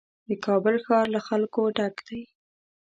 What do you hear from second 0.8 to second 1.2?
ښار له